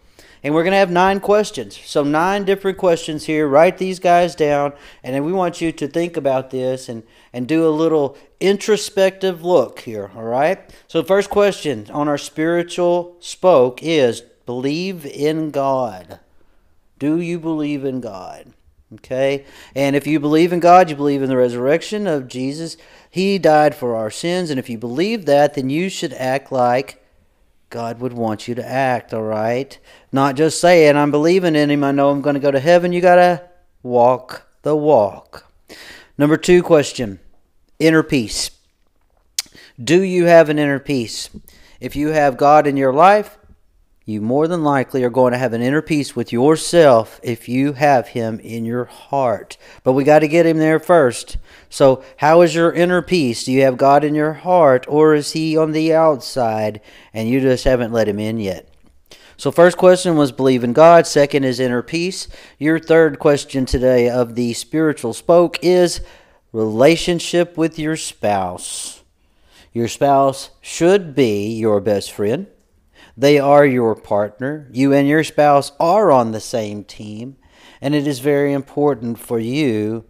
And 0.45 0.53
we're 0.53 0.61
going 0.61 0.73
to 0.73 0.77
have 0.77 0.91
nine 0.91 1.21
questions. 1.21 1.75
So, 1.85 2.03
nine 2.03 2.45
different 2.45 2.77
questions 2.77 3.25
here. 3.25 3.47
Write 3.47 3.79
these 3.79 3.97
guys 3.97 4.35
down. 4.35 4.73
And 5.01 5.15
then 5.15 5.25
we 5.25 5.33
want 5.33 5.59
you 5.59 5.71
to 5.71 5.87
think 5.87 6.17
about 6.17 6.51
this 6.51 6.87
and, 6.87 7.01
and 7.33 7.47
do 7.47 7.67
a 7.67 7.73
little 7.73 8.15
introspective 8.39 9.43
look 9.43 9.79
here. 9.79 10.11
All 10.15 10.21
right? 10.21 10.71
So, 10.87 11.01
first 11.01 11.31
question 11.31 11.89
on 11.89 12.07
our 12.07 12.19
spiritual 12.19 13.17
spoke 13.19 13.81
is 13.81 14.21
believe 14.45 15.03
in 15.07 15.49
God. 15.49 16.19
Do 16.99 17.19
you 17.19 17.39
believe 17.39 17.83
in 17.83 17.99
God? 17.99 18.53
Okay? 18.93 19.45
And 19.73 19.95
if 19.95 20.05
you 20.05 20.19
believe 20.19 20.53
in 20.53 20.59
God, 20.59 20.91
you 20.91 20.95
believe 20.95 21.23
in 21.23 21.29
the 21.29 21.37
resurrection 21.37 22.05
of 22.05 22.27
Jesus. 22.27 22.77
He 23.09 23.39
died 23.39 23.73
for 23.73 23.95
our 23.95 24.11
sins. 24.11 24.51
And 24.51 24.59
if 24.59 24.69
you 24.69 24.77
believe 24.77 25.25
that, 25.25 25.55
then 25.55 25.71
you 25.71 25.89
should 25.89 26.13
act 26.13 26.51
like 26.51 27.03
God 27.75 27.99
would 27.99 28.13
want 28.13 28.47
you 28.47 28.55
to 28.55 28.65
act, 28.65 29.13
all 29.13 29.23
right? 29.23 29.77
Not 30.09 30.37
just 30.37 30.61
saying, 30.61 30.95
I'm 30.95 31.11
believing 31.11 31.57
in 31.57 31.69
Him, 31.69 31.83
I 31.83 31.91
know 31.91 32.09
I'm 32.09 32.21
going 32.21 32.35
to 32.35 32.39
go 32.39 32.49
to 32.49 32.61
heaven. 32.61 32.93
You 32.93 33.01
got 33.01 33.15
to 33.15 33.49
walk 33.83 34.47
the 34.61 34.77
walk. 34.77 35.51
Number 36.17 36.37
two 36.37 36.63
question 36.63 37.19
inner 37.77 38.01
peace. 38.01 38.49
Do 39.77 40.01
you 40.01 40.23
have 40.23 40.47
an 40.47 40.57
inner 40.57 40.79
peace? 40.79 41.29
If 41.81 41.97
you 41.97 42.13
have 42.13 42.37
God 42.37 42.65
in 42.65 42.77
your 42.77 42.93
life, 42.93 43.37
you 44.05 44.21
more 44.21 44.47
than 44.47 44.63
likely 44.63 45.03
are 45.03 45.09
going 45.09 45.31
to 45.33 45.37
have 45.39 45.53
an 45.53 45.63
inner 45.63 45.81
peace 45.81 46.15
with 46.15 46.31
yourself 46.31 47.19
if 47.23 47.49
you 47.49 47.73
have 47.73 48.09
him 48.09 48.39
in 48.39 48.63
your 48.63 48.85
heart. 48.85 49.57
But 49.83 49.93
we 49.93 50.03
got 50.03 50.19
to 50.19 50.27
get 50.27 50.45
him 50.45 50.59
there 50.59 50.79
first. 50.79 51.37
So, 51.69 52.03
how 52.17 52.41
is 52.41 52.53
your 52.53 52.71
inner 52.71 53.01
peace? 53.01 53.43
Do 53.43 53.51
you 53.51 53.63
have 53.63 53.77
God 53.77 54.03
in 54.03 54.13
your 54.13 54.33
heart 54.33 54.85
or 54.87 55.15
is 55.15 55.31
he 55.31 55.57
on 55.57 55.71
the 55.71 55.91
outside 55.91 56.81
and 57.13 57.27
you 57.27 57.41
just 57.41 57.63
haven't 57.63 57.91
let 57.91 58.07
him 58.07 58.19
in 58.19 58.37
yet? 58.37 58.69
So, 59.37 59.51
first 59.51 59.75
question 59.75 60.15
was 60.15 60.31
believe 60.31 60.63
in 60.63 60.73
God. 60.73 61.07
Second 61.07 61.43
is 61.43 61.59
inner 61.59 61.81
peace. 61.81 62.27
Your 62.59 62.77
third 62.77 63.17
question 63.17 63.65
today 63.65 64.07
of 64.07 64.35
the 64.35 64.53
spiritual 64.53 65.13
spoke 65.13 65.57
is 65.63 66.01
relationship 66.53 67.57
with 67.57 67.79
your 67.79 67.95
spouse. 67.95 69.01
Your 69.73 69.87
spouse 69.87 70.51
should 70.61 71.15
be 71.15 71.53
your 71.55 71.81
best 71.81 72.11
friend. 72.11 72.47
They 73.17 73.39
are 73.39 73.65
your 73.65 73.95
partner. 73.95 74.67
You 74.71 74.93
and 74.93 75.07
your 75.07 75.23
spouse 75.23 75.71
are 75.79 76.11
on 76.11 76.31
the 76.31 76.39
same 76.39 76.83
team. 76.83 77.37
And 77.81 77.95
it 77.95 78.07
is 78.07 78.19
very 78.19 78.53
important 78.53 79.19
for 79.19 79.39
you, 79.39 80.05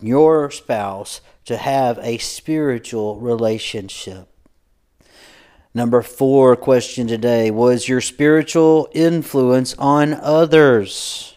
your 0.00 0.50
spouse, 0.50 1.20
to 1.46 1.56
have 1.56 1.98
a 2.02 2.18
spiritual 2.18 3.18
relationship. 3.18 4.28
Number 5.74 6.02
four 6.02 6.56
question 6.56 7.06
today 7.06 7.50
was 7.50 7.88
your 7.88 8.00
spiritual 8.00 8.88
influence 8.92 9.74
on 9.78 10.14
others. 10.14 11.36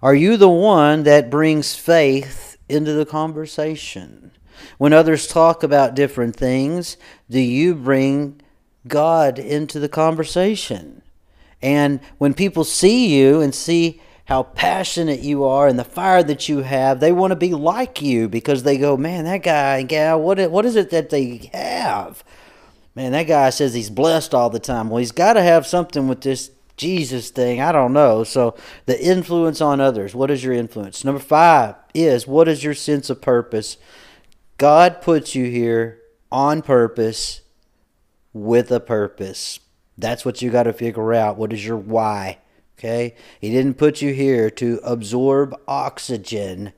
Are 0.00 0.14
you 0.14 0.36
the 0.36 0.48
one 0.48 1.02
that 1.04 1.30
brings 1.30 1.74
faith 1.74 2.56
into 2.68 2.92
the 2.92 3.06
conversation? 3.06 4.30
When 4.78 4.92
others 4.92 5.26
talk 5.26 5.62
about 5.62 5.94
different 5.94 6.36
things, 6.36 6.96
do 7.28 7.40
you 7.40 7.74
bring 7.74 8.40
God 8.86 9.38
into 9.38 9.78
the 9.78 9.88
conversation. 9.88 11.02
And 11.62 12.00
when 12.18 12.34
people 12.34 12.64
see 12.64 13.18
you 13.18 13.40
and 13.40 13.54
see 13.54 14.00
how 14.26 14.42
passionate 14.42 15.20
you 15.20 15.44
are 15.44 15.68
and 15.68 15.78
the 15.78 15.84
fire 15.84 16.22
that 16.22 16.48
you 16.48 16.58
have, 16.58 17.00
they 17.00 17.12
want 17.12 17.30
to 17.30 17.36
be 17.36 17.52
like 17.52 18.00
you 18.00 18.28
because 18.28 18.62
they 18.62 18.78
go, 18.78 18.96
man, 18.96 19.24
that 19.24 19.42
guy 19.42 19.78
and 19.78 19.88
gal, 19.88 20.20
what, 20.20 20.50
what 20.50 20.64
is 20.64 20.76
it 20.76 20.90
that 20.90 21.10
they 21.10 21.50
have? 21.52 22.24
Man, 22.94 23.12
that 23.12 23.24
guy 23.24 23.50
says 23.50 23.74
he's 23.74 23.90
blessed 23.90 24.34
all 24.34 24.50
the 24.50 24.58
time. 24.58 24.88
Well, 24.88 24.98
he's 24.98 25.12
got 25.12 25.34
to 25.34 25.42
have 25.42 25.66
something 25.66 26.06
with 26.06 26.20
this 26.20 26.50
Jesus 26.76 27.30
thing. 27.30 27.60
I 27.60 27.72
don't 27.72 27.92
know. 27.92 28.24
So, 28.24 28.56
the 28.86 29.02
influence 29.02 29.60
on 29.60 29.80
others. 29.80 30.14
What 30.14 30.30
is 30.30 30.42
your 30.44 30.52
influence? 30.54 31.04
Number 31.04 31.20
five 31.20 31.76
is 31.92 32.26
what 32.26 32.48
is 32.48 32.64
your 32.64 32.74
sense 32.74 33.10
of 33.10 33.20
purpose? 33.20 33.76
God 34.58 35.00
puts 35.00 35.34
you 35.34 35.46
here 35.46 36.00
on 36.30 36.62
purpose 36.62 37.40
with 38.34 38.70
a 38.70 38.80
purpose. 38.80 39.60
That's 39.96 40.24
what 40.24 40.42
you 40.42 40.50
got 40.50 40.64
to 40.64 40.74
figure 40.74 41.14
out. 41.14 41.38
What 41.38 41.52
is 41.52 41.64
your 41.64 41.78
why? 41.78 42.38
Okay? 42.78 43.14
He 43.40 43.50
didn't 43.50 43.78
put 43.78 44.02
you 44.02 44.12
here 44.12 44.50
to 44.50 44.80
absorb 44.84 45.58
oxygen 45.66 46.72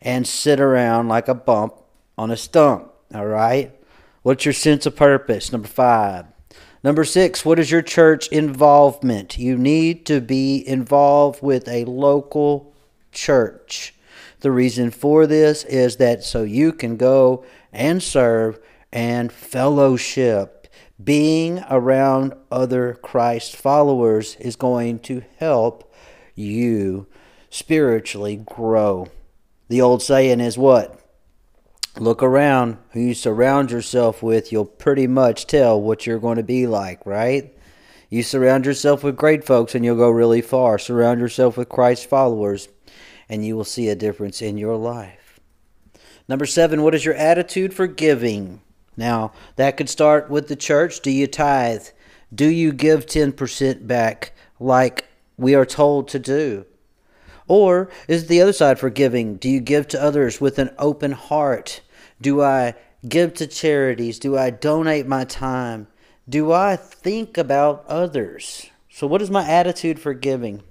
and 0.00 0.26
sit 0.28 0.60
around 0.60 1.08
like 1.08 1.26
a 1.26 1.34
bump 1.34 1.74
on 2.16 2.30
a 2.30 2.36
stump. 2.36 2.92
All 3.12 3.26
right? 3.26 3.74
What's 4.22 4.44
your 4.44 4.52
sense 4.52 4.84
of 4.86 4.94
purpose? 4.94 5.50
Number 5.50 5.66
five. 5.66 6.26
Number 6.84 7.04
six, 7.04 7.44
what 7.44 7.58
is 7.58 7.70
your 7.70 7.82
church 7.82 8.28
involvement? 8.28 9.36
You 9.38 9.56
need 9.56 10.06
to 10.06 10.20
be 10.20 10.62
involved 10.66 11.42
with 11.42 11.66
a 11.66 11.84
local 11.86 12.72
church. 13.10 13.94
The 14.40 14.52
reason 14.52 14.92
for 14.92 15.26
this 15.26 15.64
is 15.64 15.96
that 15.96 16.22
so 16.22 16.42
you 16.42 16.72
can 16.72 16.96
go 16.96 17.44
and 17.72 18.00
serve 18.00 18.60
and 18.92 19.32
fellowship 19.32 20.57
being 21.02 21.62
around 21.70 22.34
other 22.50 22.94
Christ 22.94 23.56
followers 23.56 24.36
is 24.36 24.56
going 24.56 24.98
to 25.00 25.22
help 25.38 25.92
you 26.34 27.06
spiritually 27.50 28.36
grow. 28.36 29.08
The 29.68 29.80
old 29.80 30.02
saying 30.02 30.40
is 30.40 30.58
what? 30.58 30.98
Look 31.96 32.22
around. 32.22 32.78
Who 32.90 33.00
you 33.00 33.14
surround 33.14 33.70
yourself 33.70 34.22
with, 34.22 34.52
you'll 34.52 34.64
pretty 34.64 35.06
much 35.06 35.46
tell 35.46 35.80
what 35.80 36.06
you're 36.06 36.18
going 36.18 36.36
to 36.36 36.42
be 36.42 36.66
like, 36.66 37.04
right? 37.06 37.54
You 38.10 38.22
surround 38.22 38.64
yourself 38.66 39.04
with 39.04 39.16
great 39.16 39.44
folks 39.44 39.74
and 39.74 39.84
you'll 39.84 39.96
go 39.96 40.10
really 40.10 40.40
far. 40.40 40.78
Surround 40.78 41.20
yourself 41.20 41.56
with 41.56 41.68
Christ 41.68 42.08
followers 42.08 42.68
and 43.28 43.44
you 43.44 43.56
will 43.56 43.64
see 43.64 43.88
a 43.88 43.94
difference 43.94 44.40
in 44.40 44.56
your 44.56 44.76
life. 44.76 45.40
Number 46.28 46.46
seven, 46.46 46.82
what 46.82 46.94
is 46.94 47.04
your 47.04 47.14
attitude 47.14 47.74
for 47.74 47.86
giving? 47.86 48.62
Now, 48.98 49.32
that 49.54 49.76
could 49.76 49.88
start 49.88 50.28
with 50.28 50.48
the 50.48 50.56
church. 50.56 51.00
Do 51.00 51.12
you 51.12 51.28
tithe? 51.28 51.86
Do 52.34 52.48
you 52.48 52.72
give 52.72 53.06
10% 53.06 53.86
back 53.86 54.32
like 54.58 55.06
we 55.36 55.54
are 55.54 55.64
told 55.64 56.08
to 56.08 56.18
do? 56.18 56.66
Or 57.46 57.88
is 58.08 58.24
it 58.24 58.28
the 58.28 58.42
other 58.42 58.52
side 58.52 58.80
for 58.80 58.90
giving? 58.90 59.36
Do 59.36 59.48
you 59.48 59.60
give 59.60 59.86
to 59.88 60.02
others 60.02 60.40
with 60.40 60.58
an 60.58 60.70
open 60.78 61.12
heart? 61.12 61.80
Do 62.20 62.42
I 62.42 62.74
give 63.08 63.34
to 63.34 63.46
charities? 63.46 64.18
Do 64.18 64.36
I 64.36 64.50
donate 64.50 65.06
my 65.06 65.24
time? 65.24 65.86
Do 66.28 66.52
I 66.52 66.74
think 66.74 67.38
about 67.38 67.86
others? 67.86 68.68
So, 68.90 69.06
what 69.06 69.22
is 69.22 69.30
my 69.30 69.48
attitude 69.48 70.00
for 70.00 70.12
giving? 70.12 70.64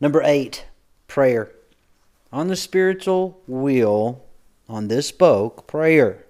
Number 0.00 0.22
eight, 0.24 0.64
prayer. 1.08 1.52
On 2.32 2.48
the 2.48 2.56
spiritual 2.56 3.42
wheel, 3.46 4.24
on 4.66 4.88
this 4.88 5.08
spoke, 5.08 5.66
prayer. 5.66 6.23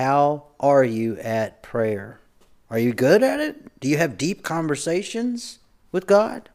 How 0.00 0.44
are 0.58 0.82
you 0.82 1.18
at 1.18 1.62
prayer? 1.62 2.20
Are 2.70 2.78
you 2.78 2.94
good 2.94 3.22
at 3.22 3.38
it? 3.38 3.78
Do 3.80 3.86
you 3.86 3.98
have 3.98 4.16
deep 4.16 4.42
conversations 4.42 5.58
with 5.92 6.06
God? 6.06 6.48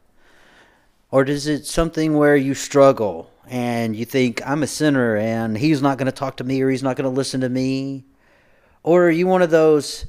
Or 1.12 1.22
is 1.22 1.46
it 1.46 1.64
something 1.64 2.16
where 2.16 2.34
you 2.34 2.54
struggle 2.54 3.30
and 3.48 3.94
you 3.94 4.04
think, 4.04 4.44
I'm 4.44 4.64
a 4.64 4.66
sinner 4.66 5.16
and 5.16 5.56
He's 5.56 5.80
not 5.80 5.96
going 5.96 6.06
to 6.06 6.12
talk 6.12 6.38
to 6.38 6.44
me 6.44 6.60
or 6.60 6.70
He's 6.70 6.82
not 6.82 6.96
going 6.96 7.08
to 7.08 7.16
listen 7.16 7.40
to 7.42 7.48
me? 7.48 8.02
Or 8.82 9.04
are 9.04 9.12
you 9.12 9.28
one 9.28 9.42
of 9.42 9.50
those 9.50 10.06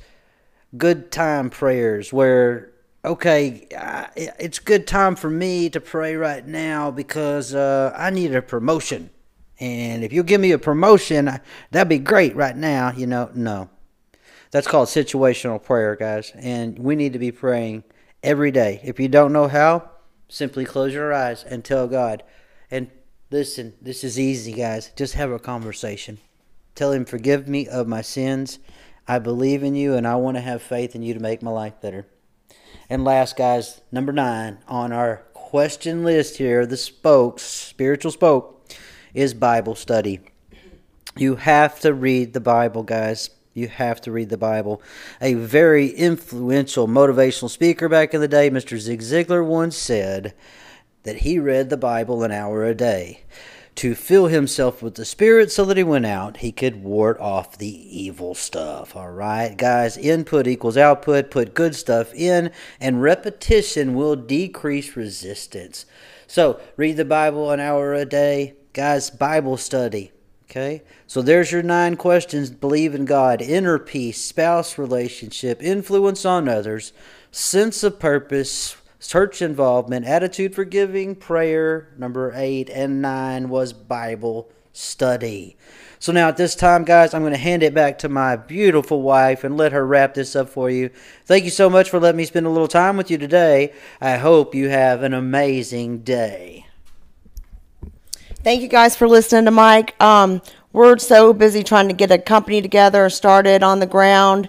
good 0.75 1.11
time 1.11 1.51
prayers 1.51 2.11
where, 2.11 2.71
okay, 3.05 3.67
it's 4.15 4.57
good 4.57 4.87
time 4.87 5.15
for 5.15 5.29
me 5.29 5.69
to 5.69 5.79
pray 5.79 6.15
right 6.15 6.43
now 6.43 6.89
because 6.89 7.53
uh, 7.53 7.93
I 7.95 8.09
need 8.09 8.33
a 8.33 8.41
promotion 8.41 9.11
and 9.59 10.03
if 10.03 10.13
you 10.13 10.23
give 10.23 10.39
me 10.39 10.51
a 10.51 10.59
promotion, 10.59 11.39
that'd 11.71 11.89
be 11.89 11.99
great 11.99 12.35
right 12.35 12.55
now. 12.55 12.91
You 12.91 13.07
know, 13.07 13.31
no. 13.33 13.69
That's 14.51 14.67
called 14.67 14.87
situational 14.87 15.61
prayer, 15.61 15.95
guys. 15.95 16.31
And 16.35 16.77
we 16.79 16.95
need 16.95 17.13
to 17.13 17.19
be 17.19 17.31
praying 17.31 17.83
every 18.23 18.51
day. 18.51 18.79
If 18.83 18.99
you 18.99 19.07
don't 19.07 19.33
know 19.33 19.47
how, 19.47 19.89
simply 20.29 20.65
close 20.65 20.93
your 20.93 21.13
eyes 21.13 21.43
and 21.43 21.65
tell 21.65 21.87
God. 21.87 22.23
And 22.69 22.89
listen, 23.31 23.73
this 23.81 24.03
is 24.03 24.19
easy, 24.19 24.53
guys. 24.53 24.91
Just 24.95 25.15
have 25.15 25.31
a 25.31 25.39
conversation. 25.39 26.19
Tell 26.75 26.91
Him, 26.91 27.05
Forgive 27.05 27.47
me 27.47 27.67
of 27.67 27.87
my 27.87 28.01
sins. 28.01 28.59
I 29.07 29.19
believe 29.19 29.63
in 29.63 29.73
you 29.73 29.95
and 29.95 30.05
I 30.05 30.15
want 30.15 30.37
to 30.37 30.41
have 30.41 30.61
faith 30.61 30.93
in 30.93 31.01
you 31.01 31.13
to 31.13 31.19
make 31.19 31.41
my 31.41 31.51
life 31.51 31.81
better. 31.81 32.05
And 32.89 33.03
last, 33.03 33.37
guys, 33.37 33.81
number 33.91 34.11
nine 34.11 34.59
on 34.67 34.91
our 34.91 35.23
question 35.33 36.03
list 36.03 36.37
here, 36.37 36.65
the 36.65 36.77
spokes, 36.77 37.41
spiritual 37.41 38.11
spoke 38.11 38.56
is 39.13 39.33
Bible 39.33 39.75
study. 39.75 40.19
You 41.15 41.35
have 41.35 41.79
to 41.81 41.93
read 41.93 42.33
the 42.33 42.39
Bible, 42.39 42.83
guys. 42.83 43.29
You 43.53 43.67
have 43.67 43.99
to 44.01 44.11
read 44.11 44.29
the 44.29 44.37
Bible. 44.37 44.81
A 45.19 45.33
very 45.33 45.87
influential 45.89 46.87
motivational 46.87 47.49
speaker 47.49 47.89
back 47.89 48.13
in 48.13 48.21
the 48.21 48.27
day, 48.27 48.49
Mr. 48.49 48.77
Zig 48.77 49.01
Ziglar, 49.01 49.45
once 49.45 49.75
said 49.75 50.33
that 51.03 51.17
he 51.17 51.39
read 51.39 51.69
the 51.69 51.77
Bible 51.77 52.23
an 52.23 52.31
hour 52.31 52.65
a 52.65 52.75
day 52.75 53.23
to 53.77 53.93
fill 53.93 54.25
himself 54.25 54.81
with 54.81 54.95
the 54.95 55.05
Spirit 55.05 55.51
so 55.51 55.63
that 55.63 55.77
he 55.77 55.83
went 55.83 56.05
out, 56.05 56.37
he 56.37 56.51
could 56.51 56.83
ward 56.83 57.15
off 57.19 57.59
the 57.59 57.67
evil 57.67 58.33
stuff. 58.33 58.95
All 58.95 59.11
right, 59.11 59.55
guys, 59.55 59.97
input 59.97 60.47
equals 60.47 60.77
output. 60.77 61.29
Put 61.29 61.53
good 61.53 61.75
stuff 61.75 62.11
in, 62.15 62.51
and 62.81 63.03
repetition 63.03 63.93
will 63.93 64.15
decrease 64.15 64.95
resistance. 64.95 65.85
So, 66.25 66.59
read 66.75 66.97
the 66.97 67.05
Bible 67.05 67.51
an 67.51 67.59
hour 67.59 67.93
a 67.93 68.03
day. 68.03 68.56
Guys, 68.77 69.09
Bible 69.09 69.57
study. 69.57 70.11
Okay? 70.43 70.83
So 71.07 71.23
there's 71.23 71.51
your 71.51 71.63
nine 71.63 71.95
questions 71.95 72.51
believe 72.51 72.93
in 72.93 73.05
God, 73.05 73.41
inner 73.41 73.79
peace, 73.79 74.23
spouse 74.23 74.77
relationship, 74.77 75.63
influence 75.63 76.25
on 76.25 76.47
others, 76.47 76.93
sense 77.31 77.81
of 77.81 77.99
purpose, 77.99 78.77
church 79.01 79.41
involvement, 79.41 80.05
attitude 80.05 80.53
for 80.53 80.63
giving, 80.63 81.15
prayer. 81.15 81.91
Number 81.97 82.31
eight 82.35 82.69
and 82.69 83.01
nine 83.01 83.49
was 83.49 83.73
Bible 83.73 84.47
study. 84.73 85.57
So 85.97 86.11
now 86.11 86.27
at 86.27 86.37
this 86.37 86.53
time, 86.53 86.83
guys, 86.83 87.15
I'm 87.15 87.23
going 87.23 87.33
to 87.33 87.39
hand 87.39 87.63
it 87.63 87.73
back 87.73 87.97
to 87.99 88.09
my 88.09 88.35
beautiful 88.35 89.01
wife 89.01 89.43
and 89.43 89.57
let 89.57 89.71
her 89.71 89.87
wrap 89.87 90.13
this 90.13 90.35
up 90.35 90.49
for 90.49 90.69
you. 90.69 90.91
Thank 91.25 91.45
you 91.45 91.49
so 91.49 91.67
much 91.67 91.89
for 91.89 91.99
letting 91.99 92.17
me 92.17 92.25
spend 92.25 92.45
a 92.45 92.51
little 92.51 92.67
time 92.67 92.95
with 92.95 93.09
you 93.09 93.17
today. 93.17 93.73
I 93.99 94.17
hope 94.17 94.53
you 94.53 94.69
have 94.69 95.01
an 95.01 95.15
amazing 95.15 96.03
day. 96.03 96.66
Thank 98.47 98.61
you 98.61 98.69
guys 98.69 98.95
for 98.95 99.09
listening 99.09 99.43
to 99.43 99.51
Mike. 99.51 100.01
Um, 100.01 100.41
we're 100.71 100.97
so 100.99 101.33
busy 101.33 101.65
trying 101.65 101.89
to 101.89 101.93
get 101.93 102.11
a 102.11 102.17
company 102.17 102.61
together, 102.61 103.09
started 103.09 103.61
on 103.61 103.81
the 103.81 103.85
ground. 103.85 104.47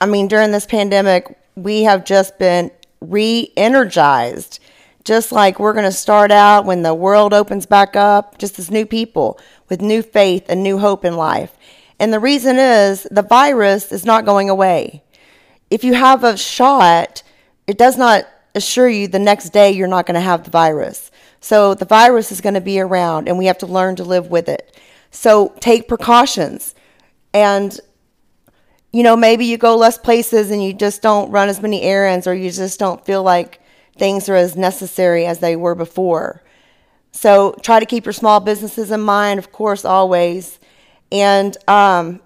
I 0.00 0.06
mean, 0.06 0.28
during 0.28 0.52
this 0.52 0.66
pandemic, 0.66 1.36
we 1.56 1.82
have 1.82 2.04
just 2.04 2.38
been 2.38 2.70
re 3.00 3.52
energized. 3.56 4.60
Just 5.02 5.32
like 5.32 5.58
we're 5.58 5.72
going 5.72 5.84
to 5.84 5.90
start 5.90 6.30
out 6.30 6.64
when 6.64 6.84
the 6.84 6.94
world 6.94 7.34
opens 7.34 7.66
back 7.66 7.96
up, 7.96 8.38
just 8.38 8.60
as 8.60 8.70
new 8.70 8.86
people 8.86 9.40
with 9.68 9.80
new 9.80 10.00
faith 10.00 10.44
and 10.48 10.62
new 10.62 10.78
hope 10.78 11.04
in 11.04 11.16
life. 11.16 11.56
And 11.98 12.12
the 12.12 12.20
reason 12.20 12.60
is 12.60 13.02
the 13.10 13.22
virus 13.22 13.90
is 13.90 14.04
not 14.04 14.24
going 14.24 14.48
away. 14.48 15.02
If 15.70 15.82
you 15.82 15.94
have 15.94 16.22
a 16.22 16.36
shot, 16.36 17.24
it 17.66 17.78
does 17.78 17.98
not 17.98 18.28
assure 18.54 18.88
you 18.88 19.08
the 19.08 19.18
next 19.18 19.50
day 19.50 19.72
you're 19.72 19.88
not 19.88 20.06
going 20.06 20.14
to 20.14 20.20
have 20.20 20.44
the 20.44 20.52
virus. 20.52 21.10
So 21.44 21.74
the 21.74 21.84
virus 21.84 22.32
is 22.32 22.40
going 22.40 22.54
to 22.54 22.62
be 22.62 22.80
around 22.80 23.28
and 23.28 23.36
we 23.36 23.44
have 23.44 23.58
to 23.58 23.66
learn 23.66 23.96
to 23.96 24.02
live 24.02 24.28
with 24.28 24.48
it. 24.48 24.74
So 25.10 25.54
take 25.60 25.88
precautions. 25.88 26.74
And, 27.34 27.78
you 28.92 29.02
know, 29.02 29.14
maybe 29.14 29.44
you 29.44 29.58
go 29.58 29.76
less 29.76 29.98
places 29.98 30.50
and 30.50 30.64
you 30.64 30.72
just 30.72 31.02
don't 31.02 31.30
run 31.30 31.50
as 31.50 31.60
many 31.60 31.82
errands 31.82 32.26
or 32.26 32.32
you 32.34 32.50
just 32.50 32.78
don't 32.78 33.04
feel 33.04 33.22
like 33.22 33.60
things 33.94 34.26
are 34.30 34.36
as 34.36 34.56
necessary 34.56 35.26
as 35.26 35.40
they 35.40 35.54
were 35.54 35.74
before. 35.74 36.42
So 37.12 37.54
try 37.60 37.78
to 37.78 37.84
keep 37.84 38.06
your 38.06 38.14
small 38.14 38.40
businesses 38.40 38.90
in 38.90 39.02
mind, 39.02 39.38
of 39.38 39.52
course, 39.52 39.84
always. 39.84 40.58
And, 41.12 41.54
um, 41.68 42.20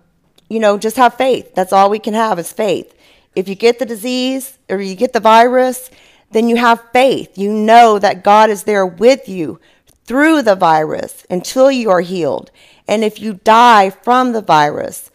you 0.49 0.61
know, 0.61 0.79
just 0.79 0.97
have 0.97 1.15
faith. 1.15 1.57
That's 1.57 1.73
all 1.73 1.91
we 1.91 1.99
can 1.99 2.15
have 2.15 2.39
is 2.39 2.53
faith. 2.53 2.95
If 3.35 3.49
you 3.49 3.57
get 3.57 3.81
the 3.81 3.85
disease 3.85 4.61
or 4.69 4.81
you 4.81 4.95
get 4.95 5.13
the 5.13 5.19
virus, 5.19 5.91
then 6.31 6.49
you 6.49 6.57
have 6.57 6.91
faith. 6.93 7.39
You 7.39 7.53
know 7.53 7.99
that 7.99 8.25
God 8.25 8.51
is 8.51 8.65
there 8.65 8.87
with 8.87 9.29
you 9.29 9.61
through 10.05 10.43
the 10.43 10.55
virus 10.55 11.27
until 11.31 11.71
you 11.71 11.91
are 11.91 12.01
healed. 12.01 12.51
And 12.87 13.05
if 13.05 13.21
you 13.21 13.35
die 13.45 13.91
from 13.91 14.33
the 14.33 14.43
virus, 14.43 15.11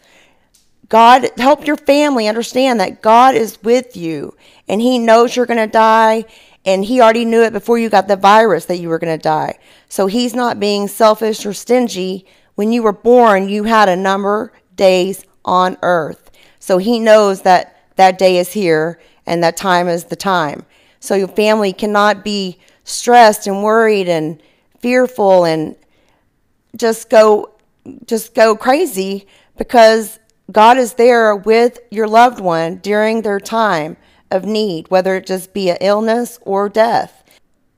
God, 0.88 1.30
help 1.38 1.66
your 1.66 1.76
family 1.76 2.28
understand 2.28 2.78
that 2.78 3.02
God 3.02 3.34
is 3.34 3.62
with 3.62 3.96
you 3.96 4.36
and 4.68 4.80
He 4.80 4.98
knows 4.98 5.34
you're 5.34 5.46
going 5.46 5.56
to 5.58 5.66
die. 5.66 6.24
And 6.64 6.84
He 6.84 7.00
already 7.00 7.24
knew 7.24 7.42
it 7.42 7.52
before 7.52 7.78
you 7.78 7.88
got 7.88 8.08
the 8.08 8.16
virus 8.16 8.66
that 8.66 8.78
you 8.78 8.88
were 8.88 8.98
going 8.98 9.16
to 9.16 9.22
die. 9.22 9.58
So 9.88 10.06
He's 10.06 10.34
not 10.34 10.60
being 10.60 10.88
selfish 10.88 11.44
or 11.44 11.52
stingy. 11.52 12.26
When 12.54 12.72
you 12.72 12.82
were 12.82 12.92
born, 12.92 13.48
you 13.48 13.64
had 13.64 13.88
a 13.88 13.96
number 13.96 14.44
of 14.44 14.76
days 14.76 15.24
on 15.44 15.76
earth. 15.82 16.30
So 16.58 16.78
He 16.78 16.98
knows 17.00 17.42
that 17.42 17.76
that 17.96 18.18
day 18.18 18.38
is 18.38 18.52
here 18.52 19.00
and 19.26 19.42
that 19.42 19.56
time 19.56 19.88
is 19.88 20.04
the 20.04 20.16
time. 20.16 20.64
So 21.04 21.14
your 21.14 21.28
family 21.28 21.74
cannot 21.74 22.24
be 22.24 22.58
stressed 22.82 23.46
and 23.46 23.62
worried 23.62 24.08
and 24.08 24.42
fearful 24.80 25.44
and 25.44 25.76
just 26.74 27.10
go 27.10 27.50
just 28.06 28.34
go 28.34 28.56
crazy 28.56 29.26
because 29.58 30.18
God 30.50 30.78
is 30.78 30.94
there 30.94 31.36
with 31.36 31.78
your 31.90 32.08
loved 32.08 32.40
one 32.40 32.76
during 32.76 33.20
their 33.20 33.38
time 33.38 33.98
of 34.30 34.46
need, 34.46 34.90
whether 34.90 35.16
it 35.16 35.26
just 35.26 35.52
be 35.52 35.68
an 35.68 35.76
illness 35.82 36.38
or 36.40 36.70
death. 36.70 37.22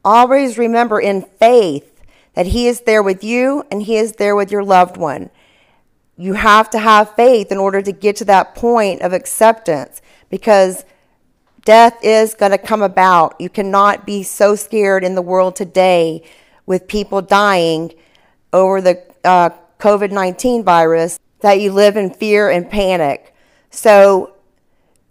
Always 0.05 0.57
remember 0.57 1.01
in 1.01 1.23
faith 1.23 2.01
that 2.35 2.47
He 2.47 2.69
is 2.69 2.83
there 2.83 3.03
with 3.03 3.25
you 3.25 3.65
and 3.73 3.83
He 3.83 3.97
is 3.97 4.13
there 4.13 4.37
with 4.37 4.53
your 4.53 4.63
loved 4.63 4.97
one. 4.97 5.31
You 6.17 6.35
have 6.35 6.71
to 6.71 6.79
have 6.79 7.17
faith 7.17 7.51
in 7.51 7.59
order 7.59 7.83
to 7.83 7.91
get 7.91 8.15
to 8.17 8.25
that 8.27 8.55
point 8.55 9.03
of 9.03 9.13
acceptance 9.13 10.01
because 10.31 10.85
death 11.67 11.99
is 12.03 12.33
going 12.33 12.53
to 12.53 12.59
come 12.59 12.81
about. 12.81 13.39
You 13.39 13.51
cannot 13.51 14.07
be 14.07 14.23
so 14.23 14.55
scared 14.55 15.05
in 15.05 15.15
the 15.15 15.21
world 15.21 15.55
today 15.55 16.23
with 16.65 16.89
people 16.89 17.21
dying 17.21 17.93
over 18.55 18.81
the 18.81 19.03
uh, 19.23 19.51
COVID 19.79 20.11
19 20.11 20.65
virus 20.65 21.21
that 21.41 21.61
you 21.61 21.73
live 21.73 21.99
in 21.99 22.09
fear 22.09 22.49
and 22.49 22.71
panic. 22.71 23.35
So, 23.71 24.35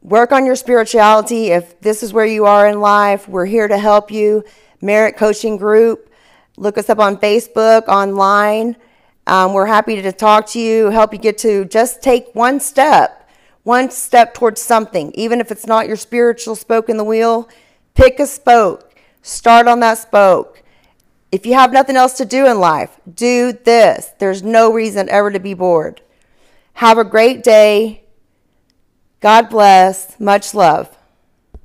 work 0.02 0.32
on 0.32 0.46
your 0.46 0.56
spirituality. 0.56 1.52
If 1.52 1.80
this 1.82 2.02
is 2.02 2.14
where 2.14 2.26
you 2.26 2.46
are 2.46 2.68
in 2.68 2.80
life, 2.80 3.28
we're 3.28 3.46
here 3.46 3.68
to 3.68 3.78
help 3.78 4.10
you. 4.10 4.44
Merritt 4.82 5.18
Coaching 5.18 5.58
Group. 5.58 6.10
Look 6.58 6.78
us 6.78 6.90
up 6.90 7.00
on 7.00 7.18
Facebook, 7.18 7.88
online. 7.88 8.78
Um, 9.28 9.54
we're 9.54 9.66
happy 9.66 10.02
to 10.02 10.12
talk 10.12 10.48
to 10.50 10.60
you, 10.60 10.90
help 10.90 11.12
you 11.12 11.20
get 11.20 11.38
to 11.40 11.66
just 11.66 12.02
take 12.02 12.34
one 12.34 12.60
step, 12.60 13.25
one 13.66 13.90
step 13.90 14.34
towards 14.34 14.62
something. 14.62 15.12
Even 15.16 15.42
if 15.42 15.52
it's 15.52 15.66
not 15.66 15.88
your 15.88 15.98
spiritual 15.98 16.56
spoke 16.56 16.88
in 16.88 16.98
the 16.98 17.04
wheel, 17.04 17.50
pick 17.96 18.20
a 18.20 18.28
spoke, 18.28 18.96
start 19.22 19.68
on 19.68 19.82
that 19.82 19.98
spoke. 19.98 20.62
If 21.32 21.46
you 21.46 21.56
have 21.56 21.74
nothing 21.74 21.98
else 21.98 22.14
to 22.18 22.26
do 22.26 22.46
in 22.46 22.60
life, 22.60 23.02
do 23.12 23.52
this. 23.52 24.12
There's 24.20 24.44
no 24.44 24.72
reason 24.72 25.10
ever 25.10 25.32
to 25.32 25.40
be 25.40 25.56
bored. 25.56 26.02
Have 26.74 27.00
a 27.00 27.04
great 27.04 27.44
day. 27.44 28.04
God 29.20 29.50
bless. 29.50 30.20
Much 30.20 30.54
love. 30.54 30.95